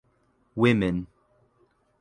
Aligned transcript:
Women. 0.55 1.05